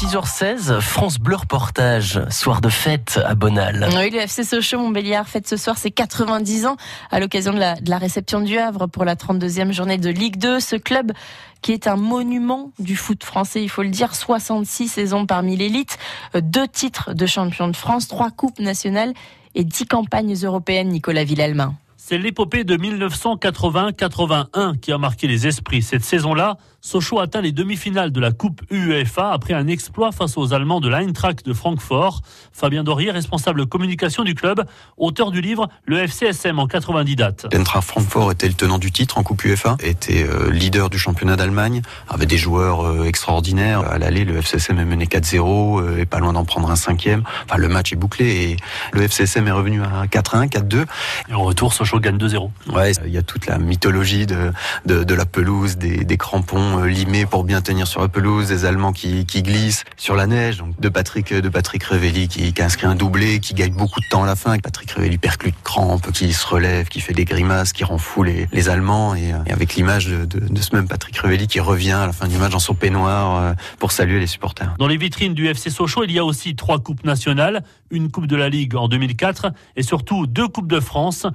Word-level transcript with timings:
6h16, 0.00 0.80
France 0.80 1.18
Bleu 1.18 1.36
reportage, 1.36 2.22
soir 2.30 2.62
de 2.62 2.70
fête 2.70 3.20
à 3.22 3.34
Bonal. 3.34 3.86
Oui, 3.94 4.08
le 4.08 4.20
FC 4.20 4.44
Sochaux 4.44 4.78
Montbéliard 4.78 5.28
fête 5.28 5.46
ce 5.46 5.58
soir 5.58 5.76
ses 5.76 5.90
90 5.90 6.64
ans 6.64 6.78
à 7.10 7.20
l'occasion 7.20 7.52
de 7.52 7.58
la, 7.58 7.74
de 7.74 7.90
la 7.90 7.98
réception 7.98 8.40
du 8.40 8.56
Havre 8.56 8.86
pour 8.86 9.04
la 9.04 9.14
32e 9.14 9.72
journée 9.72 9.98
de 9.98 10.08
Ligue 10.08 10.38
2. 10.38 10.58
Ce 10.58 10.76
club 10.76 11.12
qui 11.60 11.72
est 11.72 11.86
un 11.86 11.96
monument 11.96 12.72
du 12.78 12.96
foot 12.96 13.22
français, 13.22 13.62
il 13.62 13.68
faut 13.68 13.82
le 13.82 13.90
dire, 13.90 14.14
66 14.14 14.88
saisons 14.88 15.26
parmi 15.26 15.54
l'élite, 15.54 15.98
deux 16.34 16.66
titres 16.66 17.12
de 17.12 17.26
champion 17.26 17.68
de 17.68 17.76
France, 17.76 18.08
trois 18.08 18.30
coupes 18.30 18.58
nationales 18.58 19.12
et 19.54 19.64
dix 19.64 19.84
campagnes 19.84 20.34
européennes, 20.42 20.88
Nicolas 20.88 21.24
Villelmain. 21.24 21.74
C'est 22.10 22.18
l'épopée 22.18 22.64
de 22.64 22.76
1980-81 22.76 24.80
qui 24.80 24.90
a 24.90 24.98
marqué 24.98 25.28
les 25.28 25.46
esprits. 25.46 25.80
Cette 25.80 26.02
saison-là, 26.02 26.56
Sochaux 26.80 27.20
atteint 27.20 27.40
les 27.40 27.52
demi-finales 27.52 28.10
de 28.10 28.20
la 28.20 28.32
Coupe 28.32 28.62
UEFA 28.70 29.32
après 29.32 29.54
un 29.54 29.68
exploit 29.68 30.10
face 30.10 30.36
aux 30.36 30.52
Allemands 30.52 30.80
de 30.80 30.88
l'Eintracht 30.88 31.46
de 31.46 31.52
Francfort. 31.52 32.22
Fabien 32.52 32.82
Dorier, 32.82 33.12
responsable 33.12 33.66
communication 33.66 34.24
du 34.24 34.34
club, 34.34 34.64
auteur 34.96 35.30
du 35.30 35.40
livre 35.40 35.68
Le 35.84 35.98
FCSM 35.98 36.58
en 36.58 36.66
90 36.66 37.14
dates. 37.14 37.46
L'Eintracht 37.52 37.86
Francfort 37.86 38.32
était 38.32 38.48
le 38.48 38.54
tenant 38.54 38.78
du 38.78 38.90
titre 38.90 39.18
en 39.18 39.22
Coupe 39.22 39.44
UEFA, 39.44 39.76
était 39.80 40.24
euh, 40.24 40.50
leader 40.50 40.90
du 40.90 40.98
championnat 40.98 41.36
d'Allemagne, 41.36 41.82
avait 42.08 42.26
des 42.26 42.38
joueurs 42.38 42.86
euh, 42.86 43.04
extraordinaires. 43.04 43.88
À 43.88 43.98
l'aller, 43.98 44.24
le 44.24 44.38
FCSM 44.38 44.80
est 44.80 44.84
mené 44.84 45.04
4-0 45.04 45.80
euh, 45.80 45.98
et 45.98 46.06
pas 46.06 46.18
loin 46.18 46.32
d'en 46.32 46.44
prendre 46.44 46.72
un 46.72 46.76
cinquième. 46.76 47.22
Enfin, 47.44 47.58
le 47.58 47.68
match 47.68 47.92
est 47.92 47.96
bouclé 47.96 48.26
et 48.26 48.56
le 48.92 49.02
FCSM 49.02 49.46
est 49.46 49.52
revenu 49.52 49.80
à 49.82 50.06
4-1, 50.06 50.48
4-2. 50.48 50.86
Et 51.28 51.34
en 51.34 51.42
retour, 51.42 51.72
Sochaux 51.72 51.99
gagne 52.00 52.16
2-0. 52.16 52.50
Ouais, 52.72 52.92
il 53.06 53.12
y 53.12 53.18
a 53.18 53.22
toute 53.22 53.46
la 53.46 53.58
mythologie 53.58 54.26
de, 54.26 54.52
de, 54.86 55.04
de 55.04 55.14
la 55.14 55.26
pelouse, 55.26 55.76
des, 55.76 56.04
des 56.04 56.16
crampons 56.16 56.82
limés 56.82 57.26
pour 57.26 57.44
bien 57.44 57.60
tenir 57.60 57.86
sur 57.86 58.00
la 58.00 58.08
pelouse, 58.08 58.48
des 58.48 58.64
Allemands 58.64 58.92
qui, 58.92 59.26
qui 59.26 59.42
glissent 59.42 59.84
sur 59.96 60.16
la 60.16 60.26
neige. 60.26 60.58
Donc 60.58 60.78
de 60.80 60.88
Patrick 60.88 61.32
de 61.32 61.48
Patrick 61.48 61.84
Revelli 61.84 62.28
qui, 62.28 62.52
qui 62.52 62.62
inscrit 62.62 62.86
un 62.86 62.94
doublé, 62.94 63.40
qui 63.40 63.54
gagne 63.54 63.72
beaucoup 63.74 64.00
de 64.00 64.06
temps 64.10 64.22
à 64.22 64.26
la 64.26 64.36
fin. 64.36 64.58
Patrick 64.58 64.90
Revelli 64.92 65.18
percute 65.18 65.54
crampe, 65.62 66.10
qui 66.12 66.32
se 66.32 66.46
relève, 66.46 66.88
qui 66.88 67.00
fait 67.00 67.14
des 67.14 67.24
grimaces, 67.24 67.72
qui 67.72 67.84
rend 67.84 67.98
fou 67.98 68.22
les, 68.22 68.48
les 68.52 68.68
Allemands. 68.68 69.14
Et, 69.14 69.32
et 69.46 69.52
avec 69.52 69.74
l'image 69.74 70.06
de, 70.06 70.24
de, 70.24 70.40
de, 70.40 70.60
ce 70.60 70.74
même 70.74 70.88
Patrick 70.88 71.16
Revelli 71.18 71.46
qui 71.46 71.60
revient 71.60 71.92
à 71.92 72.06
la 72.06 72.12
fin 72.12 72.28
du 72.28 72.36
match 72.36 72.52
dans 72.52 72.58
son 72.58 72.74
peignoir 72.74 73.54
pour 73.78 73.92
saluer 73.92 74.20
les 74.20 74.26
supporters. 74.26 74.74
Dans 74.78 74.86
les 74.86 74.96
vitrines 74.96 75.34
du 75.34 75.46
FC 75.46 75.70
Sochaux, 75.70 76.04
il 76.04 76.12
y 76.12 76.18
a 76.18 76.24
aussi 76.24 76.56
trois 76.56 76.78
coupes 76.78 77.04
nationales, 77.04 77.62
une 77.90 78.10
coupe 78.10 78.26
de 78.26 78.36
la 78.36 78.48
Ligue 78.48 78.76
en 78.76 78.88
2004 78.88 79.52
et 79.76 79.82
surtout 79.82 80.26
deux 80.26 80.48
coupes 80.48 80.70
de 80.70 80.80
France. 80.80 81.26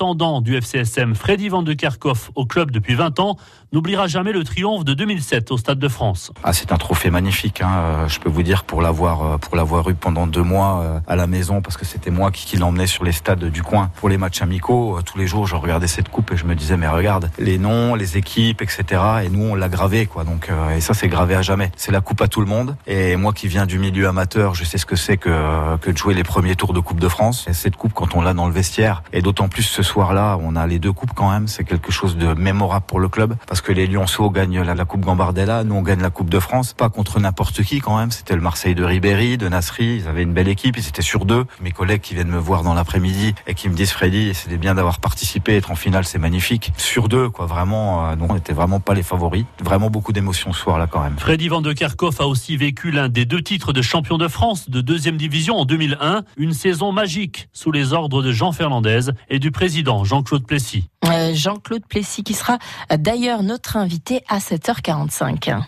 L'intendant 0.00 0.40
du 0.40 0.56
FCSM, 0.56 1.14
Freddy 1.14 1.50
Van 1.50 1.62
de 1.62 1.74
Kerkhoff, 1.74 2.30
au 2.34 2.46
club 2.46 2.70
depuis 2.70 2.94
20 2.94 3.20
ans, 3.20 3.36
n'oubliera 3.74 4.06
jamais 4.06 4.32
le 4.32 4.44
triomphe 4.44 4.82
de 4.82 4.94
2007 4.94 5.50
au 5.50 5.58
Stade 5.58 5.78
de 5.78 5.88
France. 5.88 6.32
Ah, 6.42 6.54
c'est 6.54 6.72
un 6.72 6.78
trophée 6.78 7.10
magnifique. 7.10 7.60
Hein. 7.60 8.08
Je 8.08 8.18
peux 8.18 8.30
vous 8.30 8.42
dire 8.42 8.64
pour 8.64 8.80
l'avoir 8.80 9.38
pour 9.40 9.56
l'avoir 9.56 9.90
eu 9.90 9.94
pendant 9.94 10.26
deux 10.26 10.42
mois 10.42 11.02
à 11.06 11.16
la 11.16 11.26
maison 11.26 11.60
parce 11.60 11.76
que 11.76 11.84
c'était 11.84 12.10
moi 12.10 12.30
qui, 12.30 12.46
qui 12.46 12.56
l'emmenais 12.56 12.86
sur 12.86 13.04
les 13.04 13.12
stades 13.12 13.44
du 13.44 13.62
coin 13.62 13.90
pour 13.96 14.08
les 14.08 14.16
matchs 14.16 14.40
amicaux. 14.40 14.98
Tous 15.04 15.18
les 15.18 15.26
jours, 15.26 15.46
je 15.46 15.54
regardais 15.54 15.86
cette 15.86 16.08
coupe 16.08 16.32
et 16.32 16.36
je 16.38 16.46
me 16.46 16.54
disais 16.54 16.78
mais 16.78 16.88
regarde 16.88 17.30
les 17.38 17.58
noms, 17.58 17.94
les 17.94 18.16
équipes, 18.16 18.62
etc. 18.62 19.02
Et 19.24 19.28
nous 19.28 19.50
on 19.50 19.54
l'a 19.54 19.68
gravé 19.68 20.06
quoi. 20.06 20.24
Donc 20.24 20.48
et 20.74 20.80
ça 20.80 20.94
c'est 20.94 21.08
gravé 21.08 21.34
à 21.34 21.42
jamais. 21.42 21.70
C'est 21.76 21.92
la 21.92 22.00
coupe 22.00 22.22
à 22.22 22.28
tout 22.28 22.40
le 22.40 22.46
monde. 22.46 22.74
Et 22.86 23.16
moi 23.16 23.34
qui 23.34 23.48
viens 23.48 23.66
du 23.66 23.78
milieu 23.78 24.08
amateur, 24.08 24.54
je 24.54 24.64
sais 24.64 24.78
ce 24.78 24.86
que 24.86 24.96
c'est 24.96 25.18
que 25.18 25.76
que 25.76 25.90
de 25.90 25.98
jouer 25.98 26.14
les 26.14 26.24
premiers 26.24 26.56
tours 26.56 26.72
de 26.72 26.80
Coupe 26.80 27.00
de 27.00 27.08
France. 27.08 27.44
Et 27.48 27.52
cette 27.52 27.76
coupe 27.76 27.92
quand 27.92 28.14
on 28.14 28.22
l'a 28.22 28.32
dans 28.32 28.46
le 28.46 28.54
vestiaire 28.54 29.02
et 29.12 29.20
d'autant 29.20 29.50
plus 29.50 29.79
ce 29.82 29.92
soir-là, 29.92 30.38
on 30.42 30.56
a 30.56 30.66
les 30.66 30.78
deux 30.78 30.92
coupes 30.92 31.14
quand 31.14 31.30
même. 31.30 31.48
C'est 31.48 31.64
quelque 31.64 31.90
chose 31.90 32.18
de 32.18 32.34
mémorable 32.34 32.84
pour 32.86 33.00
le 33.00 33.08
club 33.08 33.34
parce 33.46 33.62
que 33.62 33.72
les 33.72 33.86
Lyonceaux 33.86 34.28
gagnent 34.28 34.60
la, 34.60 34.84
Coupe 34.84 35.00
Gambardella, 35.00 35.64
nous 35.64 35.74
on 35.74 35.80
gagne 35.80 36.02
la 36.02 36.10
Coupe 36.10 36.28
de 36.28 36.38
France, 36.38 36.74
pas 36.74 36.90
contre 36.90 37.18
n'importe 37.18 37.62
qui 37.62 37.80
quand 37.80 37.96
même. 37.96 38.10
C'était 38.10 38.34
le 38.34 38.42
Marseille 38.42 38.74
de 38.74 38.84
Ribéry, 38.84 39.38
de 39.38 39.48
Nasri. 39.48 39.96
Ils 40.02 40.06
avaient 40.06 40.22
une 40.22 40.34
belle 40.34 40.48
équipe, 40.48 40.76
ils 40.76 40.86
étaient 40.86 41.00
sur 41.00 41.24
deux. 41.24 41.46
Mes 41.62 41.70
collègues 41.70 42.02
qui 42.02 42.12
viennent 42.12 42.28
me 42.28 42.38
voir 42.38 42.62
dans 42.62 42.74
l'après-midi 42.74 43.34
et 43.46 43.54
qui 43.54 43.70
me 43.70 43.74
disent 43.74 43.92
Freddy, 43.92 44.34
c'était 44.34 44.58
bien 44.58 44.74
d'avoir 44.74 44.98
participé, 44.98 45.56
être 45.56 45.70
en 45.70 45.76
finale, 45.76 46.04
c'est 46.04 46.18
magnifique. 46.18 46.74
Sur 46.76 47.08
deux, 47.08 47.30
quoi, 47.30 47.46
vraiment. 47.46 48.10
Euh, 48.10 48.16
donc 48.16 48.32
on 48.32 48.34
n'était 48.34 48.52
vraiment 48.52 48.80
pas 48.80 48.92
les 48.92 49.02
favoris. 49.02 49.46
Vraiment 49.64 49.88
beaucoup 49.88 50.12
d'émotions 50.12 50.52
ce 50.52 50.60
soir-là 50.60 50.88
quand 50.88 51.02
même. 51.02 51.14
Freddy 51.16 51.48
Van 51.48 51.62
de 51.62 51.72
Kerkhoff 51.72 52.20
a 52.20 52.26
aussi 52.26 52.58
vécu 52.58 52.90
l'un 52.90 53.08
des 53.08 53.24
deux 53.24 53.40
titres 53.40 53.72
de 53.72 53.80
champion 53.80 54.18
de 54.18 54.28
France 54.28 54.68
de 54.68 54.82
deuxième 54.82 55.16
division 55.16 55.56
en 55.56 55.64
2001, 55.64 56.24
une 56.36 56.52
saison 56.52 56.92
magique 56.92 57.48
sous 57.54 57.72
les 57.72 57.94
ordres 57.94 58.22
de 58.22 58.30
Jean 58.30 58.52
Fernandez 58.52 59.12
et 59.30 59.38
du 59.38 59.50
président 59.50 59.69
Jean-Claude 60.04 60.46
Plessis. 60.46 60.84
Euh, 61.06 61.32
Jean-Claude 61.34 61.84
Plessis 61.88 62.22
qui 62.22 62.34
sera 62.34 62.58
d'ailleurs 62.98 63.42
notre 63.42 63.76
invité 63.76 64.22
à 64.28 64.38
7h45. 64.38 65.62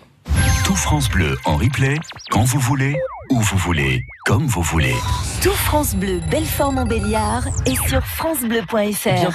Tout 0.64 0.76
France 0.76 1.08
Bleu 1.08 1.36
en 1.44 1.56
replay, 1.56 1.96
quand 2.30 2.44
vous 2.44 2.60
voulez, 2.60 2.96
où 3.30 3.40
vous 3.40 3.56
voulez, 3.56 4.04
comme 4.26 4.46
vous 4.46 4.62
voulez. 4.62 4.94
Tout 5.42 5.50
France 5.50 5.94
Bleu, 5.94 6.20
Belfort 6.30 6.72
Montbéliard 6.72 7.44
et 7.66 7.74
sur 7.88 8.04
francebleu.fr. 8.04 9.30